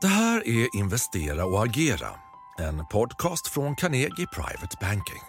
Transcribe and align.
Det 0.00 0.08
här 0.08 0.48
är 0.48 0.76
Investera 0.76 1.44
och 1.44 1.64
agera, 1.64 2.08
en 2.58 2.86
podcast 2.86 3.46
från 3.46 3.76
Carnegie 3.76 4.26
Private 4.26 4.76
Banking. 4.80 5.20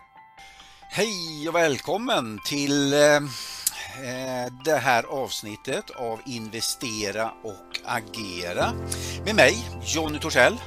Hej 0.89 1.49
och 1.49 1.55
välkommen 1.55 2.39
till 2.45 2.93
eh, 2.93 2.99
eh, 2.99 4.53
det 4.65 4.77
här 4.77 5.03
avsnittet 5.03 5.89
av 5.89 6.19
Investera 6.25 7.31
och 7.43 7.79
agera 7.85 8.71
med 9.25 9.35
mig, 9.35 9.65
Jonny 9.83 10.19
Torssell. 10.19 10.57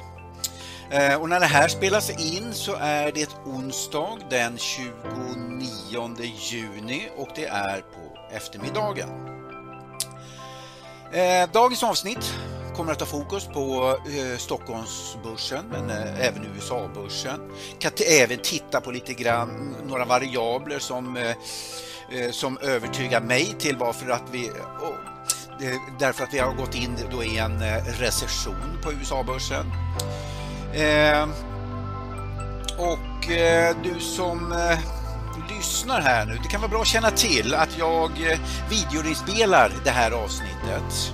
Eh, 0.91 1.21
och 1.21 1.29
när 1.29 1.39
det 1.39 1.45
här 1.45 1.67
spelas 1.67 2.09
in 2.09 2.53
så 2.53 2.75
är 2.79 3.11
det 3.11 3.35
onsdag 3.45 4.17
den 4.29 4.57
29 4.57 6.15
juni 6.51 7.09
och 7.17 7.29
det 7.35 7.45
är 7.45 7.81
på 7.81 8.35
eftermiddagen. 8.35 9.09
Dagens 11.53 11.83
avsnitt 11.83 12.33
kommer 12.75 12.91
att 12.91 12.99
ha 12.99 13.07
fokus 13.07 13.47
på 13.47 13.97
eh, 14.05 14.37
Stockholmsbörsen 14.37 15.65
men 15.71 15.89
eh, 15.89 16.27
även 16.27 16.45
USA-börsen. 16.55 17.39
Kan 17.79 17.91
även 18.07 18.37
titta 18.37 18.81
på 18.81 18.91
lite 18.91 19.13
grann 19.13 19.75
några 19.85 20.05
variabler 20.05 20.79
som, 20.79 21.17
eh, 21.17 21.29
eh 22.19 22.31
som 22.31 22.57
övertygar 22.57 23.21
mig 23.21 23.55
till 23.59 23.77
varför 23.77 24.09
att 24.09 24.23
vi 24.31 24.49
oh, 24.49 24.95
därför 25.99 26.23
att 26.23 26.33
vi 26.33 26.39
har 26.39 26.53
gått 26.53 26.75
in 26.75 26.97
då 27.11 27.23
i 27.23 27.37
en 27.37 27.61
eh, 27.61 27.85
recession 27.99 28.77
på 28.83 28.93
USA-börsen. 28.93 29.65
Eh, 30.73 31.23
och 32.77 33.27
du 33.83 33.99
som 33.99 34.55
lyssnar 35.49 36.01
här 36.01 36.25
nu, 36.25 36.39
det 36.43 36.49
kan 36.49 36.61
vara 36.61 36.71
bra 36.71 36.81
att 36.81 36.87
känna 36.87 37.11
till 37.11 37.53
att 37.53 37.77
jag 37.77 38.11
videoinspelar 38.69 39.71
det 39.83 39.89
här 39.89 40.11
avsnittet. 40.11 41.13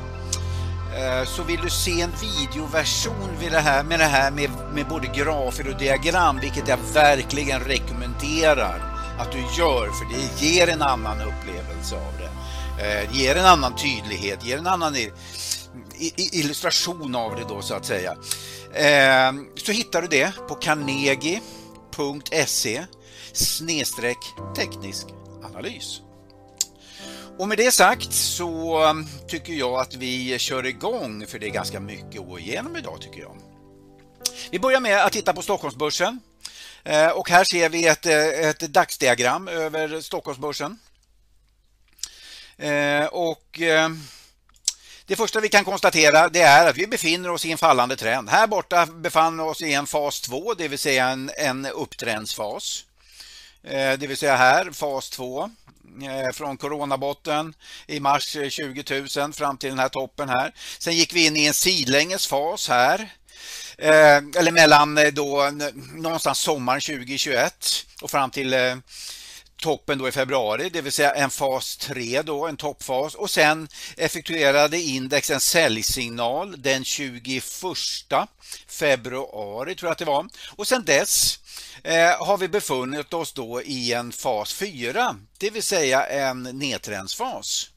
Eh, 0.97 1.25
så 1.25 1.43
vill 1.43 1.59
du 1.61 1.69
se 1.69 2.01
en 2.01 2.11
videoversion 2.21 3.29
med 3.39 3.51
det 3.51 3.59
här, 3.59 3.83
med, 3.83 3.99
det 3.99 4.05
här 4.05 4.31
med, 4.31 4.49
med 4.73 4.87
både 4.87 5.07
grafer 5.07 5.69
och 5.69 5.77
diagram, 5.77 6.39
vilket 6.39 6.67
jag 6.67 6.77
verkligen 6.93 7.59
rekommenderar 7.59 8.91
att 9.19 9.31
du 9.31 9.39
gör, 9.39 9.91
för 9.91 10.05
det 10.13 10.41
ger 10.45 10.67
en 10.67 10.81
annan 10.81 11.17
upplevelse 11.21 11.95
av 11.95 12.13
det. 12.19 12.29
Eh, 12.85 13.15
ger 13.15 13.35
en 13.35 13.45
annan 13.45 13.75
tydlighet, 13.75 14.45
ger 14.45 14.57
en 14.57 14.67
annan 14.67 14.95
illustration 16.31 17.15
av 17.15 17.35
det 17.35 17.45
då 17.49 17.61
så 17.61 17.73
att 17.73 17.85
säga. 17.85 18.11
Eh, 18.73 19.33
så 19.55 19.71
hittar 19.71 20.01
du 20.01 20.07
det 20.07 20.31
på 20.47 20.55
carnegie.se 20.55 21.41
snedstreck 23.33 24.17
teknisk 24.55 25.07
analys. 25.43 26.01
Och 27.37 27.47
med 27.47 27.57
det 27.57 27.71
sagt 27.71 28.13
så 28.13 28.83
um, 28.85 29.07
tycker 29.27 29.53
jag 29.53 29.73
att 29.73 29.95
vi 29.95 30.39
kör 30.39 30.65
igång 30.65 31.27
för 31.27 31.39
det 31.39 31.47
är 31.47 31.51
ganska 31.51 31.79
mycket 31.79 32.21
att 32.21 32.27
gå 32.27 32.39
igenom 32.39 32.75
idag 32.77 33.01
tycker 33.01 33.19
jag. 33.19 33.37
Vi 34.51 34.59
börjar 34.59 34.79
med 34.79 35.05
att 35.05 35.11
titta 35.11 35.33
på 35.33 35.41
Stockholmsbörsen. 35.41 36.19
Eh, 36.83 37.09
och 37.09 37.29
här 37.29 37.43
ser 37.43 37.69
vi 37.69 37.87
ett, 37.87 38.05
eh, 38.05 38.49
ett 38.49 38.59
dagsdiagram 38.59 39.47
över 39.47 40.01
Stockholmsbörsen. 40.01 40.79
Eh, 42.57 43.05
och 43.05 43.59
det 45.05 45.15
första 45.15 45.39
vi 45.39 45.49
kan 45.49 45.63
konstatera 45.63 46.29
det 46.29 46.41
är 46.41 46.69
att 46.69 46.77
vi 46.77 46.87
befinner 46.87 47.29
oss 47.29 47.45
i 47.45 47.51
en 47.51 47.57
fallande 47.57 47.95
trend. 47.95 48.29
Här 48.29 48.47
borta 48.47 48.85
befann 48.85 49.37
vi 49.37 49.43
oss 49.43 49.61
i 49.61 49.73
en 49.73 49.87
fas 49.87 50.21
2, 50.21 50.53
det 50.53 50.67
vill 50.67 50.79
säga 50.79 51.07
en, 51.07 51.31
en 51.37 51.65
upptrendsfas. 51.65 52.85
Eh, 53.63 53.99
det 53.99 54.07
vill 54.07 54.17
säga 54.17 54.35
här, 54.35 54.71
fas 54.71 55.09
2. 55.09 55.51
Eh, 56.03 56.31
från 56.33 56.57
coronabotten 56.57 57.53
i 57.87 57.99
mars 57.99 58.35
eh, 58.35 58.49
20 58.49 59.01
000 59.17 59.33
fram 59.33 59.57
till 59.57 59.69
den 59.69 59.79
här 59.79 59.89
toppen 59.89 60.29
här. 60.29 60.53
Sen 60.79 60.95
gick 60.95 61.13
vi 61.13 61.25
in 61.25 61.37
i 61.37 61.45
en 61.45 61.53
sidlänges 61.53 62.27
fas 62.27 62.69
här. 62.69 63.09
Eller 63.77 64.51
mellan 64.51 64.99
då 65.13 65.49
någonstans 65.93 66.39
sommaren 66.39 66.81
2021 66.81 67.85
och 68.01 68.11
fram 68.11 68.31
till 68.31 68.55
toppen 69.61 69.97
då 69.97 70.07
i 70.07 70.11
februari, 70.11 70.69
det 70.69 70.81
vill 70.81 70.91
säga 70.91 71.13
en 71.13 71.29
fas 71.29 71.77
3 71.77 72.21
då, 72.21 72.47
en 72.47 72.57
toppfas 72.57 73.15
och 73.15 73.29
sen 73.29 73.67
effektuerade 73.97 74.79
index 74.79 75.31
en 75.31 75.39
säljsignal 75.39 76.61
den 76.61 76.83
21 76.83 77.43
februari 78.67 79.75
tror 79.75 79.87
jag 79.87 79.91
att 79.91 79.97
det 79.97 80.05
var 80.05 80.27
och 80.49 80.67
sen 80.67 80.85
dess 80.85 81.39
eh, 81.83 82.25
har 82.25 82.37
vi 82.37 82.47
befunnit 82.47 83.13
oss 83.13 83.33
då 83.33 83.61
i 83.61 83.93
en 83.93 84.11
fas 84.11 84.53
4, 84.53 85.15
det 85.37 85.49
vill 85.49 85.63
säga 85.63 86.05
en 86.05 86.43
nedtrendsfas. 86.43 87.69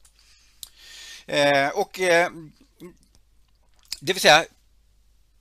Eh, 1.27 1.67
och 1.67 1.99
eh, 1.99 2.29
det 3.99 4.13
vill 4.13 4.21
säga 4.21 4.45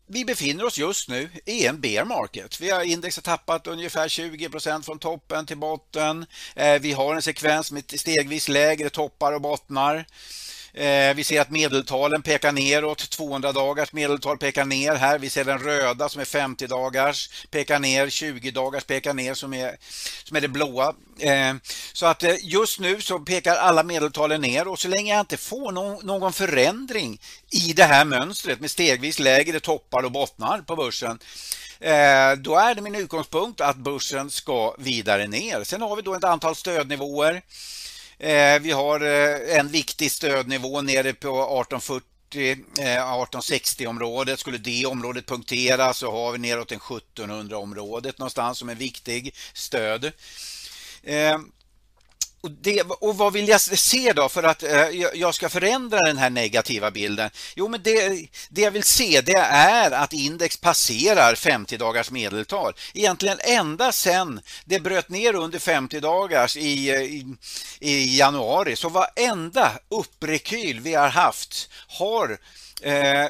vi 0.07 0.25
befinner 0.25 0.65
oss 0.65 0.79
just 0.79 1.09
nu 1.09 1.29
i 1.45 1.67
en 1.67 1.81
bear 1.81 2.05
market. 2.05 2.61
Vi 2.61 2.71
har 2.71 2.83
index 2.83 3.17
tappat 3.17 3.67
ungefär 3.67 4.09
20% 4.09 4.83
från 4.83 4.99
toppen 4.99 5.47
till 5.47 5.57
botten. 5.59 6.27
Eh, 6.57 6.81
vi 6.81 6.93
har 6.93 7.15
en 7.15 7.23
sekvens 7.23 7.73
med 7.73 8.01
stegvis 8.01 8.49
lägre 8.49 8.91
toppar 8.91 9.33
och 9.33 9.41
bottnar. 9.41 10.07
Eh, 10.75 11.15
vi 11.15 11.25
ser 11.25 11.41
att 11.41 11.51
medeltalen 11.51 12.23
pekar 12.23 12.53
neråt, 12.53 13.11
200 13.11 13.53
dagars 13.53 13.93
medeltal 13.93 14.39
pekar 14.39 14.65
ner 14.65 14.95
här. 14.95 15.19
Vi 15.19 15.31
ser 15.31 15.45
den 15.45 15.59
röda 15.59 16.09
som 16.09 16.21
är 16.21 16.25
50 16.25 16.67
dagars 16.67 17.31
pekar 17.51 17.79
ner, 17.79 18.11
20 18.11 18.51
dagars 18.51 18.85
pekar 18.85 19.15
ner 19.15 19.35
som 19.35 19.55
är, 19.55 19.77
som 20.25 20.37
är 20.37 20.41
det 20.41 20.49
blåa. 20.49 20.95
Eh, 21.19 21.55
så 21.93 22.07
att 22.07 22.23
eh, 22.23 22.35
just 22.43 22.81
nu 22.81 23.01
så 23.01 23.19
pekar 23.19 23.57
alla 23.57 23.83
medeltalen 23.83 24.41
ner 24.41 24.69
och 24.69 24.79
så 24.79 24.89
länge 24.89 25.13
jag 25.13 25.21
inte 25.21 25.37
får 25.37 25.73
någon 26.03 26.33
förändring 26.33 27.21
i 27.51 27.73
det 27.73 27.85
här 27.85 28.05
mönstret 28.05 28.61
med 28.61 28.71
stegvis 28.71 29.19
lägre 29.19 29.61
toppar 29.61 30.03
och 30.03 30.13
bottnar 30.13 30.59
på 30.59 30.77
börsen 30.77 31.19
då 32.39 32.57
är 32.57 32.75
det 32.75 32.81
min 32.81 32.95
utgångspunkt 32.95 33.61
att 33.61 33.77
börsen 33.77 34.31
ska 34.31 34.75
vidare 34.79 35.27
ner. 35.27 35.65
Sen 35.65 35.83
har 35.83 35.97
vi 35.97 36.03
då 36.03 36.15
ett 36.15 36.25
antal 36.25 36.57
stödnivåer. 36.57 37.43
Eh, 38.19 38.59
vi 38.61 38.71
har 38.71 39.01
eh, 39.01 39.59
en 39.59 39.69
viktig 39.69 40.13
stödnivå 40.13 40.81
nere 40.81 41.13
på 41.13 41.61
1840 41.61 42.03
1860-området. 42.35 44.33
Eh, 44.33 44.37
Skulle 44.37 44.59
det 44.59 44.87
området 44.87 45.27
punkteras 45.27 45.99
så 45.99 46.11
har 46.11 46.33
vi 46.33 46.39
neråt 46.39 46.73
en 46.73 46.79
1700-området 46.81 48.19
någonstans 48.19 48.59
som 48.59 48.69
är 48.69 48.75
viktig 48.75 49.35
stöd. 49.55 50.13
Och, 52.45 52.51
det, 52.51 52.83
och 52.83 53.17
vad 53.17 53.33
vill 53.33 53.49
jag 53.49 53.61
se 53.61 54.13
då 54.13 54.29
för 54.29 54.43
att 54.43 54.63
eh, 54.63 54.89
jag 55.15 55.35
ska 55.35 55.49
förändra 55.49 55.99
den 55.99 56.19
här 56.19 56.31
negativa 56.31 56.91
bilden? 56.91 57.31
Jo, 57.57 57.69
men 57.69 57.83
det, 57.83 58.29
det 58.51 58.61
jag 58.61 58.71
vill 58.71 58.83
se 58.83 59.21
det 59.21 59.47
är 59.51 59.91
att 59.91 60.13
index 60.13 60.57
passerar 60.57 61.35
50 61.35 61.77
dagars 61.77 62.11
medeltal. 62.11 62.73
Egentligen 62.95 63.39
ända 63.41 63.93
sedan 63.93 64.41
det 64.65 64.81
bröt 64.81 65.09
ner 65.09 65.35
under 65.35 65.59
50 65.59 66.01
dagars 66.01 66.57
i, 66.57 66.91
i, 66.91 67.27
i 67.81 68.19
januari 68.19 68.77
så 68.77 68.89
varenda 68.89 69.73
upprekyl 69.89 70.81
vi 70.81 70.95
har 70.95 71.09
haft 71.09 71.71
har 71.89 72.39
eh, 72.83 73.29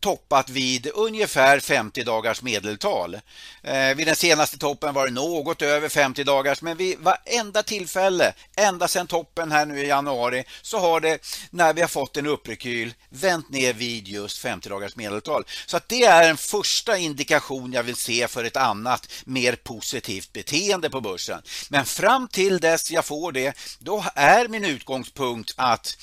toppat 0.00 0.50
vid 0.50 0.90
ungefär 0.94 1.60
50 1.60 2.04
dagars 2.04 2.42
medeltal. 2.42 3.14
Eh, 3.62 3.94
vid 3.94 4.06
den 4.06 4.16
senaste 4.16 4.58
toppen 4.58 4.94
var 4.94 5.06
det 5.06 5.12
något 5.12 5.62
över 5.62 5.88
50 5.88 6.24
dagars 6.24 6.62
men 6.62 6.76
vid 6.76 6.98
varenda 6.98 7.62
tillfälle, 7.62 8.32
ända 8.56 8.88
sedan 8.88 9.06
toppen 9.06 9.52
här 9.52 9.66
nu 9.66 9.80
i 9.80 9.86
januari, 9.86 10.44
så 10.62 10.78
har 10.78 11.00
det 11.00 11.18
när 11.50 11.72
vi 11.72 11.80
har 11.80 11.88
fått 11.88 12.16
en 12.16 12.26
upprekyl 12.26 12.94
vänt 13.08 13.50
ner 13.50 13.72
vid 13.72 14.08
just 14.08 14.38
50 14.38 14.68
dagars 14.68 14.96
medeltal. 14.96 15.44
Så 15.66 15.76
att 15.76 15.88
det 15.88 16.04
är 16.04 16.30
en 16.30 16.36
första 16.36 16.98
indikation 16.98 17.72
jag 17.72 17.82
vill 17.82 17.96
se 17.96 18.28
för 18.28 18.44
ett 18.44 18.56
annat, 18.56 19.08
mer 19.24 19.56
positivt 19.56 20.32
beteende 20.32 20.90
på 20.90 21.00
börsen. 21.00 21.42
Men 21.68 21.84
fram 21.84 22.28
till 22.28 22.58
dess 22.58 22.90
jag 22.90 23.04
får 23.04 23.32
det, 23.32 23.58
då 23.78 24.04
är 24.14 24.48
min 24.48 24.64
utgångspunkt 24.64 25.54
att 25.56 25.96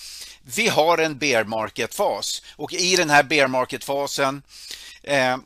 vi 0.43 0.67
har 0.67 0.97
en 0.97 1.17
bear 1.17 1.43
market-fas. 1.43 2.41
Och 2.55 2.73
i 2.73 2.95
den 2.95 3.09
här 3.09 3.23
bear 3.23 3.47
market-fasen 3.47 4.41
eh, 5.03 5.37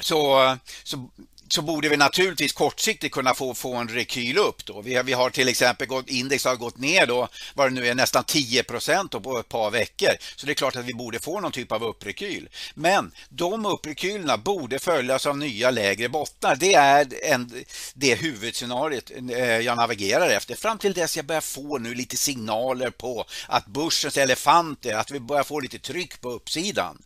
så, 0.00 0.56
så 0.82 1.10
så 1.48 1.62
borde 1.62 1.88
vi 1.88 1.96
naturligtvis 1.96 2.52
kortsiktigt 2.52 3.14
kunna 3.14 3.34
få, 3.34 3.54
få 3.54 3.74
en 3.74 3.88
rekyl 3.88 4.38
upp. 4.38 4.64
Då. 4.64 4.82
Vi, 4.82 4.94
har, 4.94 5.02
vi 5.02 5.12
har 5.12 5.30
till 5.30 5.48
exempel 5.48 5.86
gått, 5.86 6.08
index 6.08 6.44
har 6.44 6.56
gått 6.56 6.78
ner 6.78 7.06
då, 7.06 7.28
vad 7.54 7.66
det 7.66 7.74
nu 7.74 7.86
är, 7.86 7.94
nästan 7.94 8.24
10 8.24 8.62
procent 8.62 9.10
på 9.22 9.38
ett 9.38 9.48
par 9.48 9.70
veckor. 9.70 10.10
Så 10.36 10.46
det 10.46 10.52
är 10.52 10.54
klart 10.54 10.76
att 10.76 10.84
vi 10.84 10.94
borde 10.94 11.18
få 11.18 11.40
någon 11.40 11.52
typ 11.52 11.72
av 11.72 11.84
upprekyl. 11.84 12.48
Men 12.74 13.12
de 13.28 13.66
upprekylerna 13.66 14.36
borde 14.36 14.78
följas 14.78 15.26
av 15.26 15.38
nya 15.38 15.70
lägre 15.70 16.08
bottnar. 16.08 16.56
Det 16.56 16.74
är 16.74 17.06
en, 17.22 17.64
det 17.94 18.14
huvudscenariet 18.14 19.10
eh, 19.30 19.38
jag 19.38 19.76
navigerar 19.76 20.30
efter. 20.30 20.54
Fram 20.54 20.78
till 20.78 20.92
dess 20.92 21.16
jag 21.16 21.26
börjar 21.26 21.40
få 21.40 21.78
nu 21.78 21.94
lite 21.94 22.16
signaler 22.16 22.90
på 22.90 23.24
att 23.46 23.66
börsens 23.66 24.16
elefanter, 24.16 24.94
att 24.94 25.10
vi 25.10 25.20
börjar 25.20 25.44
få 25.44 25.60
lite 25.60 25.78
tryck 25.78 26.20
på 26.20 26.30
uppsidan. 26.30 27.02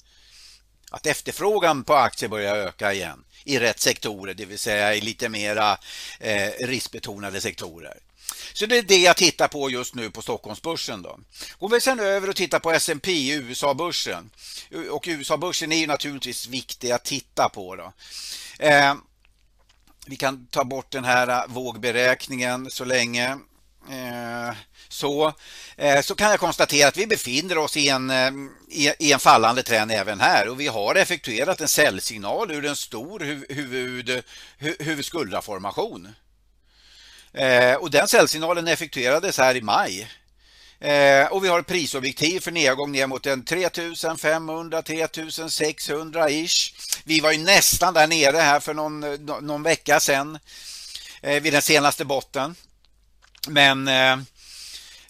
Att 0.90 1.06
efterfrågan 1.06 1.84
på 1.84 1.94
aktier 1.94 2.28
börjar 2.28 2.56
öka 2.56 2.92
igen 2.92 3.24
i 3.44 3.58
rätt 3.58 3.80
sektorer, 3.80 4.34
det 4.34 4.44
vill 4.44 4.58
säga 4.58 4.94
i 4.94 5.00
lite 5.00 5.28
mera 5.28 5.78
eh, 6.20 6.50
riskbetonade 6.60 7.40
sektorer. 7.40 7.98
Så 8.52 8.66
det 8.66 8.78
är 8.78 8.82
det 8.82 8.98
jag 8.98 9.16
tittar 9.16 9.48
på 9.48 9.70
just 9.70 9.94
nu 9.94 10.10
på 10.10 10.22
Stockholmsbörsen. 10.22 11.02
Då. 11.02 11.18
Går 11.58 11.68
vi 11.68 11.80
sen 11.80 12.00
över 12.00 12.28
och 12.28 12.36
tittar 12.36 12.58
på 12.58 12.70
S&P 12.70 13.32
USA-börsen. 13.32 14.30
Och 14.90 15.04
USA-börsen 15.08 15.72
är 15.72 15.76
ju 15.76 15.86
naturligtvis 15.86 16.46
viktig 16.46 16.90
att 16.90 17.04
titta 17.04 17.48
på. 17.48 17.76
Då. 17.76 17.92
Eh, 18.58 18.94
vi 20.06 20.16
kan 20.16 20.46
ta 20.46 20.64
bort 20.64 20.90
den 20.90 21.04
här 21.04 21.28
eh, 21.28 21.46
vågberäkningen 21.48 22.70
så 22.70 22.84
länge. 22.84 23.38
Eh, 23.90 24.56
så, 24.88 25.32
eh, 25.76 26.00
så 26.00 26.14
kan 26.14 26.30
jag 26.30 26.40
konstatera 26.40 26.88
att 26.88 26.96
vi 26.96 27.06
befinner 27.06 27.58
oss 27.58 27.76
i 27.76 27.88
en, 27.88 28.10
eh, 28.10 28.32
i 28.98 29.12
en 29.12 29.18
fallande 29.18 29.62
trend 29.62 29.92
även 29.92 30.20
här 30.20 30.48
och 30.48 30.60
vi 30.60 30.66
har 30.66 30.94
effektuerat 30.94 31.60
en 31.60 31.68
säljsignal 31.68 32.50
ur 32.50 32.64
en 32.64 32.76
stor 32.76 33.20
huvud, 33.54 34.22
huvudskuldraformation. 34.58 36.08
Eh, 37.32 37.74
och 37.74 37.90
den 37.90 38.08
säljsignalen 38.08 38.68
effektuerades 38.68 39.38
här 39.38 39.54
i 39.54 39.62
maj. 39.62 40.10
och 41.30 41.44
vi 41.44 41.48
har 41.48 41.60
ett 41.60 41.66
prisobjektiv 41.66 42.40
för 42.40 42.50
nedgång 42.50 42.92
ner 42.92 43.06
mot 43.06 43.26
en 43.26 43.44
3500 43.44 44.82
3600 44.82 46.30
ish. 46.30 46.74
Vi 47.04 47.20
var 47.20 47.32
ju 47.32 47.38
nästan 47.38 47.94
där 47.94 48.06
nere 48.06 48.36
här 48.36 48.60
för 48.60 48.74
någon, 48.74 49.00
någon 49.46 49.62
vecka 49.62 50.00
sedan 50.00 50.38
vid 51.22 51.52
den 51.52 51.62
senaste 51.62 52.04
botten. 52.04 52.54
Men 53.48 53.88
Eh, 53.88 54.16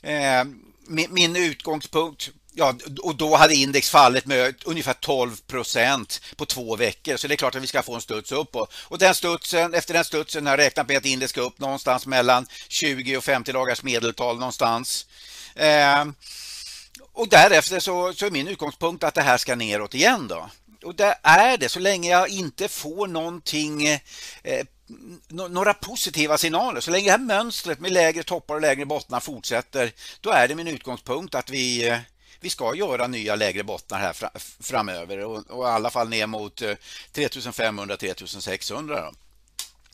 Eh, 0.09 0.45
min, 0.87 1.15
min 1.15 1.37
utgångspunkt 1.37 2.31
Ja, 2.53 2.75
och 3.03 3.17
då 3.17 3.37
hade 3.37 3.55
index 3.55 3.91
fallit 3.91 4.27
med 4.27 4.55
ungefär 4.65 4.93
12 4.93 5.37
procent 5.47 6.21
på 6.37 6.47
två 6.47 6.77
veckor. 6.77 7.17
Så 7.17 7.29
det 7.29 7.35
är 7.35 7.37
klart 7.37 7.55
att 7.55 7.63
vi 7.63 7.67
ska 7.67 7.83
få 7.83 7.95
en 7.95 8.01
studs 8.01 8.33
uppåt. 8.33 8.73
Och 8.75 8.99
den 8.99 9.15
studsen, 9.15 9.75
efter 9.75 9.95
den 9.95 10.05
studsen 10.05 10.47
har 10.47 10.53
jag 10.53 10.59
räknat 10.59 10.89
med 10.89 10.97
att 10.97 11.05
index 11.05 11.31
ska 11.31 11.41
upp 11.41 11.59
någonstans 11.61 12.07
mellan 12.07 12.47
20 12.69 13.17
och 13.17 13.25
50 13.25 13.53
dagars 13.53 13.83
medeltal 13.83 14.39
någonstans. 14.39 15.07
Eh, 15.55 16.05
och 17.13 17.29
därefter 17.29 17.81
så, 17.81 18.13
så, 18.15 18.27
är 18.27 18.31
min 18.31 18.49
utgångspunkt 18.49 19.05
att 19.05 19.15
det 19.15 19.23
här 19.23 19.37
ska 19.37 19.55
neråt 19.55 19.95
igen 19.95 20.29
då. 20.29 20.51
Och 20.85 20.95
det 20.95 21.19
är 21.23 21.57
det 21.57 21.69
så 21.69 21.81
länge 21.81 22.11
jag 22.11 22.29
inte 22.29 22.69
får 22.69 23.07
någonting 23.07 23.87
eh, 23.87 24.01
eh 24.43 24.67
några 25.29 25.75
positiva 25.75 26.39
signaler. 26.39 26.81
Så 26.81 26.91
länge 26.91 27.05
det 27.05 27.11
här 27.11 27.19
mönstret 27.19 27.81
med 27.81 27.93
lägre 27.93 28.23
toppar 28.23 28.55
och 28.55 28.61
lägre 28.61 28.87
bottnar 28.87 29.21
fortsätter, 29.21 29.93
då 30.21 30.31
är 30.31 30.49
det 30.49 30.55
min 30.55 30.69
utgångspunkt 30.69 31.35
att 31.35 31.51
vi, 31.51 31.89
eh, 31.89 31.99
vi 32.41 32.51
ska 32.51 32.75
göra 32.75 33.07
nya 33.07 33.37
lägre 33.37 33.65
bottnar 33.65 33.99
här 33.99 34.31
framöver 34.63 35.19
och, 35.19 35.51
och 35.51 35.65
i 35.65 35.71
alla 35.71 35.91
fall 35.91 36.09
ner 36.09 36.27
mot 36.27 36.63
eh, 36.63 36.75
3500-3600. 37.15 39.15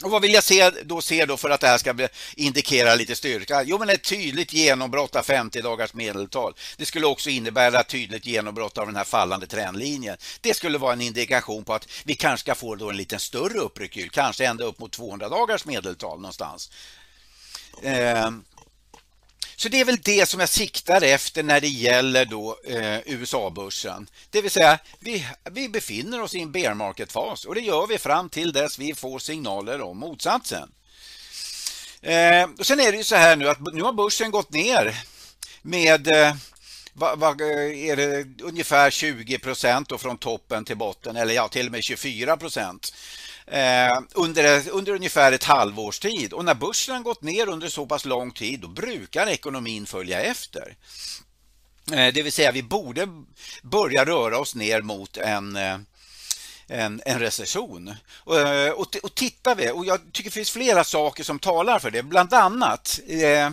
Och 0.05 0.11
vad 0.11 0.23
vill 0.23 0.33
jag 0.33 0.45
se 0.45 0.71
då, 0.71 1.01
se 1.01 1.27
då 1.27 1.37
för 1.37 1.51
att 1.51 1.61
det 1.61 1.67
här 1.67 1.79
ska 1.79 2.09
indikera 2.37 2.95
lite 2.95 3.17
styrka? 3.17 3.62
Jo, 3.62 3.79
men 3.79 3.91
ett 3.91 4.03
tydligt 4.03 4.53
genombrott 4.53 5.17
av 5.17 5.23
50 5.23 5.62
dagars 5.62 5.95
medeltal. 5.95 6.55
Det 6.77 6.87
skulle 6.87 7.06
också 7.06 7.31
innebära 7.31 7.81
ett 7.81 7.89
tydligt 7.89 8.27
genombrott 8.27 8.79
av 8.79 8.87
den 8.87 8.97
här 8.97 9.05
fallande 9.05 9.47
trendlinjen. 9.47 10.17
Det 10.41 10.55
skulle 10.55 10.79
vara 10.79 10.93
en 10.93 11.01
indikation 11.01 11.65
på 11.65 11.75
att 11.75 11.89
vi 12.05 12.15
kanske 12.15 12.45
ska 12.45 12.55
få 12.55 12.75
då 12.75 12.91
en 12.91 12.97
lite 12.97 13.19
större 13.19 13.59
upprekyl, 13.59 14.11
kanske 14.11 14.47
ända 14.47 14.65
upp 14.65 14.79
mot 14.79 14.93
200 14.93 15.29
dagars 15.29 15.65
medeltal 15.65 16.21
någonstans. 16.21 16.71
Eh, 17.83 18.31
så 19.56 19.69
det 19.69 19.81
är 19.81 19.85
väl 19.85 20.01
det 20.03 20.29
som 20.29 20.41
jag 20.41 20.49
siktar 20.49 21.03
efter 21.03 21.43
när 21.43 21.61
det 21.61 21.69
gäller 21.69 22.25
då 22.25 22.59
eh, 22.67 22.99
USA-börsen. 23.06 24.06
Det 24.31 24.43
vill 24.43 24.51
säga 24.51 24.79
vi, 24.99 25.27
vi 25.51 25.69
befinner 25.69 26.23
oss 26.23 26.35
i 26.35 26.41
en 26.41 26.53
bear 26.53 26.75
market-fas 26.75 27.45
och 27.45 27.55
det 27.55 27.61
gör 27.61 27.87
vi 27.87 27.99
fram 27.99 28.29
till 28.29 28.53
dess 28.53 28.79
vi 28.79 28.95
får 28.95 29.19
signaler 29.19 29.81
om 29.81 29.99
motsatsen. 29.99 30.71
Eh, 32.03 32.49
och 32.59 32.67
sen 32.67 32.81
är 32.81 32.93
det 32.93 32.99
ju 32.99 33.05
så 33.05 33.17
här 33.17 33.37
nu 33.37 33.49
att 33.49 33.75
nu 33.75 33.83
har 33.83 33.93
börsen 33.93 34.31
gått 34.31 34.53
ner 34.53 35.01
med 35.62 36.09
eh, 36.09 36.35
va, 36.93 37.15
va, 37.17 37.37
eh, 37.41 37.89
är 37.89 37.97
det 37.97 38.43
ungefär 38.43 38.91
20 38.91 39.39
procent 39.39 39.93
från 40.00 40.19
toppen 40.19 40.65
till 40.65 40.77
botten 40.77 41.17
eller 41.17 41.35
ja, 41.35 41.49
till 41.49 41.67
och 41.67 41.73
med 41.73 41.85
24 41.85 42.37
procent 42.37 42.95
eh, 43.46 44.00
under, 44.14 44.69
under 44.70 44.93
ungefär 44.93 45.32
ett 45.32 45.44
halvårs 45.44 45.99
tid. 45.99 46.32
Och 46.32 46.44
när 46.44 46.55
börsen 46.55 47.02
gått 47.02 47.23
ner 47.23 47.49
under 47.49 47.69
så 47.69 47.87
pass 47.87 48.05
lång 48.05 48.31
tid 48.31 48.61
då 48.61 48.69
brukar 48.69 49.26
ekonomin 49.26 49.87
följa 49.87 50.20
efter. 50.20 50.76
Eh, 51.93 52.14
det 52.14 52.23
vill 52.23 52.32
säga 52.32 52.52
vi 52.52 52.62
borde 52.62 53.08
börja 53.62 54.05
röra 54.05 54.38
oss 54.38 54.55
ner 54.55 54.82
mot 54.82 55.17
en 55.17 55.56
eh, 55.56 55.79
en, 56.69 57.02
en 57.06 57.19
recession. 57.19 57.94
Och, 58.17 58.41
eh, 58.41 58.73
och, 58.73 58.96
och 59.02 59.14
tittar 59.14 59.55
vi, 59.55 59.70
och 59.70 59.87
jag 59.87 60.00
tycker 60.12 60.31
det 60.31 60.35
finns 60.35 60.50
flera 60.50 60.85
saker 60.85 61.25
som 61.25 61.38
talar 61.38 61.79
för 61.79 61.90
det, 61.90 62.02
bland 62.02 62.35
annat 62.35 63.00
eh, 63.06 63.52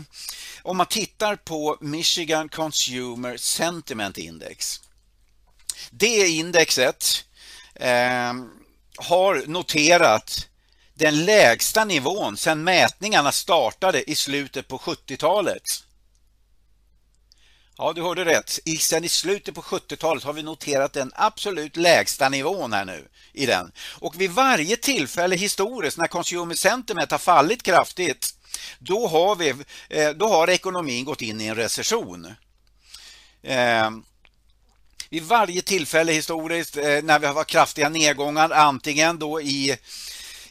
om 0.62 0.78
man 0.78 0.86
tittar 0.86 1.36
på 1.36 1.78
Michigan 1.82 2.50
Consumer 2.50 3.38
Sentiment 3.38 4.18
Index. 4.18 4.82
Det 5.92 6.28
indexet 6.28 7.26
eh, 7.76 8.34
har 9.02 9.44
noterat 9.48 10.48
den 10.94 11.26
lägsta 11.26 11.86
nivån 11.86 12.38
sedan 12.38 12.64
mätningarna 12.64 13.32
startade 13.32 14.12
i 14.12 14.16
slutet 14.16 14.68
på 14.68 14.78
70-talet. 14.78 15.64
Ja, 17.78 17.94
du 17.94 18.02
hörde 18.02 18.26
rätt. 18.26 18.60
Sen 18.80 19.04
i 19.04 19.10
slutet 19.10 19.56
på 19.56 19.62
70-talet 19.62 20.24
har 20.24 20.34
vi 20.34 20.44
noterat 20.44 20.94
den 20.94 21.12
absolut 21.16 21.78
lägsta 21.78 22.30
nivån 22.30 22.74
här 22.74 22.86
nu 22.86 23.08
i 23.34 23.46
den. 23.46 23.72
Och 24.00 24.22
vid 24.22 24.32
varje 24.32 24.78
tillfälle 24.78 25.36
historiskt 25.36 25.98
när 25.98 26.08
consumer 26.08 26.56
sentiment 26.56 27.12
har 27.12 27.18
fallit 27.18 27.64
kraftigt, 27.64 28.36
då 28.80 29.08
har, 29.08 29.36
vi, 29.36 29.50
eh, 29.90 30.10
då 30.10 30.28
har 30.28 30.50
ekonomin 30.50 31.06
gått 31.06 31.22
in 31.22 31.42
i 31.42 31.46
en 31.46 31.56
recession. 31.56 32.36
Eh, 33.44 33.92
vid 35.14 35.24
varje 35.24 35.62
tillfälle 35.62 36.12
historiskt 36.12 36.78
eh, 36.78 36.84
när 36.84 37.20
vi 37.20 37.28
har 37.28 37.34
varit 37.34 37.48
kraftiga 37.48 37.90
nedgångar 37.90 38.50
antingen 38.50 39.20
då 39.20 39.42
i 39.42 39.78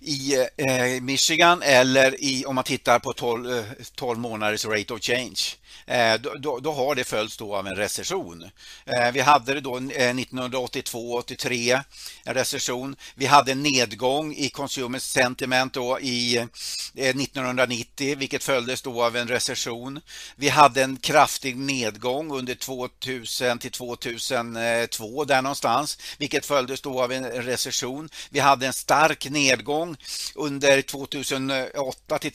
i 0.01 0.47
eh, 0.57 1.03
Michigan 1.03 1.63
eller 1.63 2.25
i, 2.25 2.45
om 2.45 2.55
man 2.55 2.65
tittar 2.65 2.99
på 2.99 3.13
12, 3.13 3.65
12 3.95 4.17
eh, 4.17 4.21
månaders 4.21 4.65
rate 4.65 4.95
of 4.95 5.01
change. 5.01 5.41
Eh, 5.87 6.15
då, 6.39 6.59
då, 6.59 6.73
har 6.73 6.95
det 6.95 7.05
följts 7.05 7.37
då 7.37 7.57
av 7.57 7.67
en 7.67 7.77
recession. 7.77 8.45
Eh, 8.85 9.13
vi 9.13 9.21
hade 9.21 9.55
det 9.55 9.61
då 9.61 9.77
eh, 9.77 9.81
1982-83, 10.15 11.81
en 12.25 12.35
recession. 12.35 12.97
Vi 13.15 13.27
hade 13.27 13.53
en 13.53 13.63
nedgång 13.63 14.35
i 14.35 14.49
consumer 14.49 14.99
sentiment 14.99 15.73
då 15.73 16.01
i 16.01 16.37
eh, 16.37 16.45
1990, 16.95 18.17
vilket 18.19 18.45
följdes 18.45 18.83
då 18.83 19.05
av 19.05 19.17
en 19.17 19.29
recession. 19.29 20.01
Vi 20.37 20.49
hade 20.49 20.83
en 20.83 20.97
kraftig 20.97 21.57
nedgång 21.57 22.33
under 22.33 22.55
2000 22.55 23.59
till 23.59 23.71
2002 23.71 25.25
där 25.25 25.43
någonstans, 25.43 25.99
vilket 26.19 26.47
följdes 26.47 26.81
då 26.81 27.03
av 27.03 27.13
en 27.13 27.25
recession. 27.25 28.09
Vi 28.31 28.41
hade 28.41 28.67
en 28.67 28.73
stark 28.73 29.31
nedgång 29.31 29.90
under 30.35 30.83
2008 30.83 32.19
till 32.19 32.33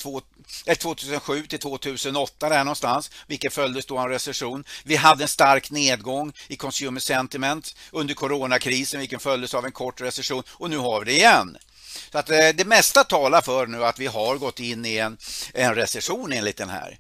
2007 0.78 1.48
till 1.48 1.60
2008 1.60 2.50
där 2.50 2.64
någonstans, 2.64 3.12
vilket 3.28 3.54
följdes 3.54 3.86
då 3.86 4.00
av 4.00 4.06
en 4.06 4.12
recession. 4.12 4.64
Vi 4.84 4.96
hade 4.96 5.24
en 5.24 5.28
stark 5.28 5.72
nedgång 5.72 6.34
i 6.48 6.56
consumer 6.56 7.00
sentiment 7.00 7.76
under 7.92 8.14
coronakrisen, 8.14 9.00
vilken 9.00 9.20
följdes 9.20 9.54
av 9.54 9.66
en 9.66 9.72
kort 9.72 10.02
recession 10.02 10.44
och 10.52 10.70
nu 10.70 10.78
har 10.78 11.00
vi 11.00 11.06
det 11.06 11.18
igen. 11.18 11.58
Så 12.12 12.18
att 12.18 12.30
eh, 12.30 12.50
det 12.56 12.68
mesta 12.68 13.04
talar 13.04 13.42
för 13.42 13.68
nu 13.68 13.86
att 13.86 14.00
vi 14.00 14.08
har 14.08 14.38
gått 14.38 14.60
in 14.60 14.86
i 14.86 14.98
en, 14.98 15.18
en 15.54 15.76
recession 15.76 16.34
enligt 16.34 16.58
den 16.58 16.70
här. 16.70 17.00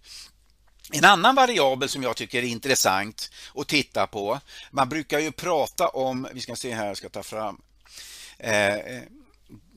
En 0.91 1.05
annan 1.05 1.35
variabel 1.35 1.89
som 1.89 2.03
jag 2.03 2.15
tycker 2.15 2.37
är 2.37 2.47
intressant 2.47 3.31
att 3.55 3.67
titta 3.67 4.07
på, 4.07 4.39
man 4.71 4.89
brukar 4.89 5.19
ju 5.19 5.31
prata 5.31 5.87
om, 5.87 6.27
vi 6.33 6.41
ska 6.41 6.55
se 6.55 6.73
här, 6.73 6.87
jag 6.87 6.97
ska 6.97 7.09
ta 7.09 7.23
fram 7.23 7.61
eh, 8.37 8.75
eh 8.75 9.01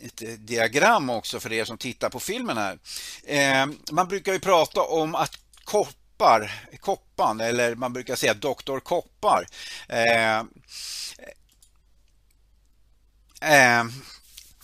ett 0.03 0.23
eh, 0.23 0.29
diagram 0.29 1.11
också 1.11 1.41
för 1.41 1.53
er 1.53 1.65
som 1.65 1.79
tittar 1.79 2.11
på 2.11 2.21
filmen 2.21 2.57
här. 2.57 2.79
Eh, 3.25 3.67
man 3.93 4.09
brukar 4.09 4.33
ju 4.33 4.41
prata 4.41 4.83
om 4.83 5.15
att 5.15 5.39
koppar, 5.65 6.69
koppan 6.81 7.41
eller 7.41 7.75
man 7.75 7.93
brukar 7.93 8.17
säga 8.17 8.35
doktor 8.35 8.81
koppar 8.81 9.47
eh, 9.89 10.43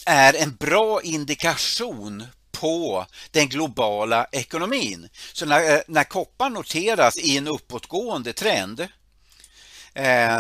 är 0.07 0.35
en 0.35 0.57
bra 0.57 1.03
indikation 1.03 2.27
på 2.53 3.07
den 3.31 3.49
globala 3.49 4.27
ekonomin. 4.33 5.09
Så 5.33 5.47
när, 5.47 5.83
när 5.87 6.05
koppar 6.05 6.51
noteras 6.51 7.17
i 7.17 7.37
en 7.37 7.49
uppåtgående 7.49 8.33
trend 8.33 8.89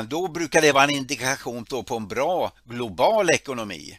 då 0.09 0.29
brukar 0.29 0.63
det 0.63 0.73
vara 0.73 0.85
en 0.85 0.91
indikation 0.91 1.65
på 1.65 1.97
en 1.97 2.09
bra 2.09 2.53
global 2.65 3.31
ekonomi. 3.31 3.99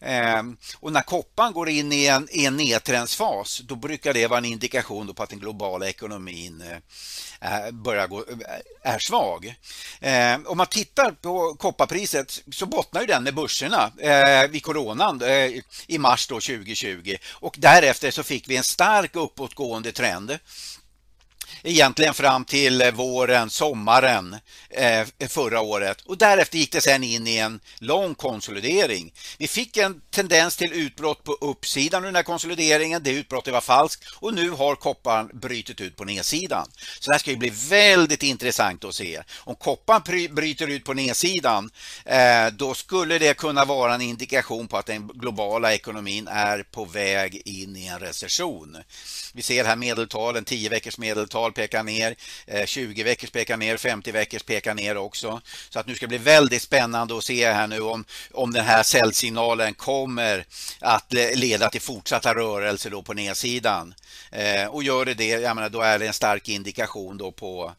Ehm, 0.00 0.56
och 0.80 0.92
när 0.92 1.02
koppan 1.02 1.52
går 1.52 1.68
in 1.68 1.92
i 1.92 2.06
en, 2.06 2.28
i 2.30 2.44
en 2.44 2.56
nedtrendsfas 2.56 3.60
då 3.64 3.74
brukar 3.74 4.14
det 4.14 4.26
vara 4.26 4.38
en 4.38 4.44
indikation 4.44 5.14
på 5.14 5.22
att 5.22 5.30
den 5.30 5.38
globala 5.38 5.88
ekonomin 5.88 6.62
eh, 7.40 7.66
eh, 7.66 7.70
börjar 7.70 8.06
gå, 8.06 8.18
eh, 8.18 8.92
är 8.92 8.98
svag. 8.98 9.54
Ehm, 10.00 10.46
om 10.46 10.56
man 10.56 10.66
tittar 10.66 11.10
på 11.10 11.54
kopparpriset 11.54 12.42
så 12.52 12.66
bottnar 12.66 13.00
ju 13.00 13.06
den 13.06 13.24
med 13.24 13.34
börserna 13.34 13.92
eh, 13.98 14.50
vid 14.50 14.62
coronan 14.62 15.22
i 15.86 15.98
mars 15.98 16.26
då 16.26 16.34
2020 16.34 17.16
och 17.30 17.54
därefter 17.58 18.10
så 18.10 18.22
fick 18.22 18.48
vi 18.48 18.56
en 18.56 18.64
stark 18.64 19.16
uppåtgående 19.16 19.92
trend 19.92 20.38
egentligen 21.62 22.14
fram 22.14 22.44
till 22.44 22.82
eh, 22.82 22.90
våren, 22.90 23.50
sommaren 23.50 24.36
eh, 24.70 25.06
förra 25.28 25.60
året 25.60 26.00
och 26.00 26.18
därefter 26.18 26.58
gick 26.58 26.72
det 26.72 26.80
sen 26.80 27.04
in 27.04 27.26
i 27.26 27.36
en 27.36 27.60
lång 27.78 28.14
konsolidering. 28.14 29.12
Vi 29.38 29.48
fick 29.48 29.76
en 29.76 30.00
tendens 30.10 30.56
till 30.56 30.72
utbrott 30.72 31.24
på 31.24 31.32
uppsidan 31.32 31.98
under 31.98 32.08
den 32.08 32.16
här 32.16 32.22
konsolideringen. 32.22 33.02
Det 33.02 33.10
utbrottet 33.10 33.52
var 33.52 33.60
falskt 33.60 34.04
och 34.16 34.34
nu 34.34 34.50
har 34.50 34.74
kopparn 34.74 35.30
brytit 35.32 35.80
ut 35.80 35.96
på 35.96 36.04
nedsidan. 36.04 36.66
Så 37.00 37.10
det 37.10 37.14
här 37.14 37.18
ska 37.18 37.30
ju 37.30 37.36
bli 37.36 37.52
väldigt 37.68 38.22
intressant 38.22 38.84
att 38.84 38.94
se. 38.94 39.22
Om 39.36 39.54
kopparn 39.54 40.34
bryter 40.34 40.66
ut 40.66 40.84
på 40.84 40.94
nedsidan 40.94 41.70
eh, 42.04 42.46
då 42.52 42.74
skulle 42.74 43.18
det 43.18 43.36
kunna 43.36 43.64
vara 43.64 43.94
en 43.94 44.00
indikation 44.00 44.68
på 44.68 44.76
att 44.76 44.86
den 44.86 45.08
globala 45.08 45.74
ekonomin 45.74 46.28
är 46.28 46.62
på 46.62 46.84
väg 46.84 47.42
in 47.44 47.76
i 47.76 47.86
en 47.86 47.98
recession. 47.98 48.76
Vi 49.32 49.42
ser 49.42 49.64
här 49.64 49.76
medeltalen, 49.76 50.44
10 50.44 50.68
veckors 50.68 50.98
medeltal 50.98 51.39
pekar 51.48 51.82
ner, 51.82 52.16
eh, 52.46 52.66
20 52.66 53.02
veckors 53.02 53.30
pekar 53.30 53.56
ner, 53.56 53.76
50 53.76 54.12
veckors 54.12 54.42
pekar 54.42 54.74
ner 54.74 54.96
också. 54.96 55.40
Så 55.70 55.78
att 55.78 55.86
nu 55.86 55.94
ska 55.94 56.06
det 56.06 56.08
bli 56.08 56.18
väldigt 56.18 56.62
spännande 56.62 57.18
att 57.18 57.24
se 57.24 57.52
här 57.52 57.66
nu 57.66 57.80
om, 57.80 58.04
om 58.32 58.52
den 58.52 58.64
här 58.64 58.82
säljsignalen 58.82 59.74
kommer 59.74 60.44
att 60.80 61.12
leda 61.34 61.70
till 61.70 61.80
fortsatta 61.80 62.34
rörelser 62.34 62.90
då 62.90 63.02
på 63.02 63.14
nedsidan. 63.14 63.94
Eh, 64.30 64.66
och 64.66 64.82
gör 64.82 65.04
det 65.04 65.14
det, 65.14 65.28
jag 65.28 65.54
menar, 65.54 65.68
då 65.68 65.80
är 65.80 65.98
det 65.98 66.06
en 66.06 66.12
stark 66.12 66.48
indikation 66.48 67.18
då 67.18 67.32
på 67.32 67.72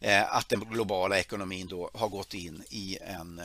eh, 0.00 0.34
att 0.34 0.48
den 0.48 0.60
globala 0.60 1.18
ekonomin 1.18 1.66
då 1.66 1.90
har 1.94 2.08
gått 2.08 2.34
in 2.34 2.62
i 2.70 2.98
en 3.06 3.40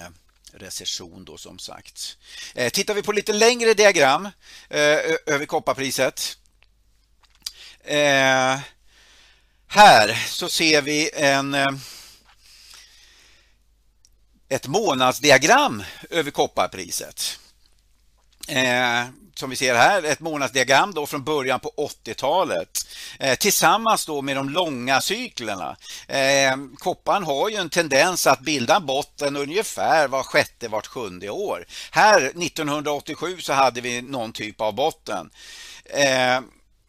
recession 0.53 1.25
då 1.25 1.37
som 1.37 1.59
sagt. 1.59 2.17
Eh, 2.55 2.69
tittar 2.69 2.93
vi 2.93 3.01
på 3.01 3.11
lite 3.11 3.33
längre 3.33 3.73
diagram 3.73 4.25
eh, 4.69 4.99
över 5.25 5.45
kopparpriset 5.45 6.37
Eh, 7.83 8.59
här 9.73 10.13
så 10.27 10.49
ser 10.49 10.81
vi 10.81 11.09
en, 11.13 11.53
eh, 11.53 11.71
ett 14.49 14.67
månadsdiagram 14.67 15.83
över 16.09 16.31
kopparpriset. 16.31 17.39
Eh, 18.47 19.05
som 19.35 19.49
vi 19.49 19.55
ser 19.55 19.75
här, 19.75 20.03
ett 20.03 20.19
månadsdiagram 20.19 20.93
då 20.93 21.05
från 21.05 21.23
början 21.23 21.59
på 21.59 21.71
80-talet 21.77 22.87
eh, 23.19 23.35
tillsammans 23.35 24.05
då 24.05 24.21
med 24.21 24.35
de 24.35 24.49
långa 24.49 25.01
cyklerna. 25.01 25.75
Eh, 26.07 26.57
kopparn 26.77 27.23
har 27.23 27.49
ju 27.49 27.55
en 27.55 27.69
tendens 27.69 28.27
att 28.27 28.39
bilda 28.39 28.79
botten 28.79 29.35
ungefär 29.35 30.07
var 30.07 30.23
sjätte, 30.23 30.67
vart 30.67 30.87
sjunde 30.87 31.29
år. 31.29 31.65
Här 31.91 32.21
1987 32.21 33.41
så 33.41 33.53
hade 33.53 33.81
vi 33.81 34.01
någon 34.01 34.33
typ 34.33 34.61
av 34.61 34.75
botten. 34.75 35.29
Eh, 35.85 36.41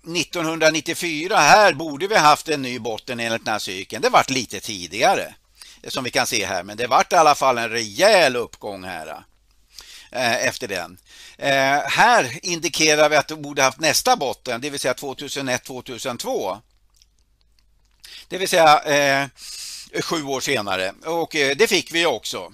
1994, 0.06 1.36
här 1.36 1.72
borde 1.72 2.06
vi 2.06 2.16
haft 2.16 2.48
en 2.48 2.62
ny 2.62 2.78
botten 2.78 3.20
enligt 3.20 3.44
den 3.44 3.52
här 3.52 3.58
cykeln. 3.58 4.02
Det 4.02 4.08
vart 4.08 4.30
lite 4.30 4.60
tidigare 4.60 5.34
som 5.88 6.04
vi 6.04 6.10
kan 6.10 6.26
se 6.26 6.46
här, 6.46 6.62
men 6.62 6.76
det 6.76 6.86
vart 6.86 7.12
i 7.12 7.16
alla 7.16 7.34
fall 7.34 7.58
en 7.58 7.70
rejäl 7.70 8.36
uppgång 8.36 8.84
här 8.84 9.24
eh, 10.12 10.46
efter 10.46 10.68
den. 10.68 10.98
Eh, 11.38 11.80
här 11.86 12.38
indikerar 12.42 13.08
vi 13.08 13.16
att 13.16 13.30
vi 13.30 13.36
borde 13.36 13.62
haft 13.62 13.80
nästa 13.80 14.16
botten, 14.16 14.60
det 14.60 14.70
vill 14.70 14.80
säga 14.80 14.94
2001-2002. 14.94 16.60
Det 18.28 18.38
vill 18.38 18.48
säga 18.48 18.80
eh, 18.80 19.28
sju 20.02 20.24
år 20.24 20.40
senare 20.40 20.94
och 21.04 21.36
eh, 21.36 21.56
det 21.56 21.66
fick 21.66 21.92
vi 21.92 22.06
också. 22.06 22.52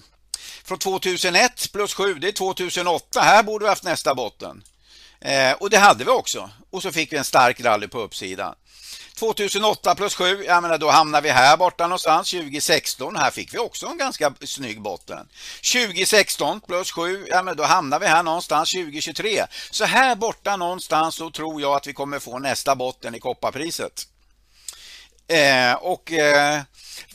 Från 0.63 0.77
2001 0.77 1.71
plus 1.73 1.93
7, 1.93 2.13
det 2.13 2.27
är 2.27 2.31
2008. 2.31 3.21
Här 3.21 3.43
borde 3.43 3.65
vi 3.65 3.69
haft 3.69 3.83
nästa 3.83 4.15
botten. 4.15 4.63
Eh, 5.21 5.53
och 5.53 5.69
det 5.69 5.77
hade 5.77 6.03
vi 6.03 6.11
också. 6.11 6.49
Och 6.69 6.81
så 6.81 6.91
fick 6.91 7.13
vi 7.13 7.17
en 7.17 7.23
stark 7.23 7.61
rally 7.61 7.87
på 7.87 7.99
uppsidan. 7.99 8.55
2008 9.21 9.95
plus 9.95 10.15
7, 10.15 10.43
jag 10.43 10.61
menar 10.61 10.77
då 10.77 10.89
hamnar 10.89 11.21
vi 11.21 11.29
här 11.29 11.57
borta 11.57 11.87
någonstans. 11.87 12.31
2016, 12.31 13.15
här 13.15 13.31
fick 13.31 13.53
vi 13.53 13.57
också 13.57 13.87
en 13.87 13.97
ganska 13.97 14.33
snygg 14.45 14.81
botten. 14.81 15.27
2016 15.73 16.61
plus 16.61 16.91
7, 16.91 17.25
ja 17.29 17.43
men 17.43 17.57
då 17.57 17.63
hamnar 17.63 17.99
vi 17.99 18.07
här 18.07 18.23
någonstans 18.23 18.71
2023. 18.71 19.45
Så 19.71 19.85
här 19.85 20.15
borta 20.15 20.55
någonstans 20.55 21.15
så 21.15 21.31
tror 21.31 21.61
jag 21.61 21.75
att 21.75 21.87
vi 21.87 21.93
kommer 21.93 22.19
få 22.19 22.39
nästa 22.39 22.75
botten 22.75 23.15
i 23.15 23.19
kopparpriset. 23.19 24.07
Eh, 25.27 25.73
och 25.73 26.11
eh, 26.11 26.61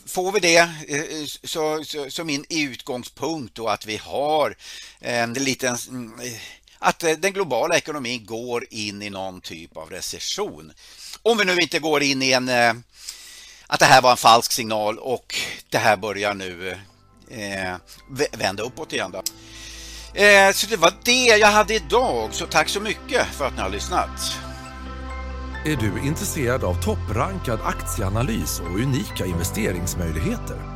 får 0.06 0.32
vi 0.32 0.40
det 0.40 0.56
eh, 0.56 1.26
så, 1.44 1.84
så, 1.84 2.10
så 2.10 2.25
min 2.25 2.44
utgångspunkt 2.48 3.54
då 3.54 3.68
att 3.68 3.86
vi 3.86 3.96
har 3.96 4.56
en 5.00 5.32
liten 5.32 5.76
mm, 5.88 6.20
att 6.78 7.02
eh, 7.02 7.12
den 7.12 7.33
globala 7.33 7.76
ekonomin 7.76 8.26
går 8.26 8.64
in 8.71 9.02
i 9.02 9.11
någon 9.11 9.40
typ 9.40 9.76
av 9.76 9.90
recession. 9.90 10.73
Om 11.23 11.38
vi 11.38 11.45
nu 11.45 11.56
inte 11.56 11.78
går 11.78 12.02
in 12.02 12.23
i 12.23 12.33
en 12.33 12.49
eh, 12.49 12.75
att 13.66 13.80
det 13.80 13.87
här 13.87 14.02
var 14.02 14.11
en 14.11 14.16
falsk 14.16 14.52
signal 14.52 14.99
och 14.99 15.35
det 15.71 15.78
här 15.78 15.97
börjar 15.97 16.35
nu 16.35 16.71
eh, 17.30 17.76
vända 18.33 18.62
uppåt 18.62 18.92
igen. 18.92 19.11
Då. 19.11 19.23
Eh, 20.21 20.52
så 20.52 20.66
det 20.66 20.76
var 20.76 20.92
det 21.04 21.26
jag 21.26 21.49
hade 21.49 21.75
idag, 21.75 22.28
så 22.33 22.47
tack 22.47 22.68
så 22.68 22.80
mycket 22.80 23.26
för 23.26 23.47
att 23.47 23.54
ni 23.54 23.61
har 23.61 23.71
lyssnat. 23.71 24.38
Är 25.64 25.76
du 25.76 26.06
intresserad 26.06 26.64
av 26.64 26.83
topprankad 26.83 27.61
aktieanalys 27.64 28.61
och 28.61 28.80
unika 28.80 29.26
investeringsmöjligheter? 29.26 30.75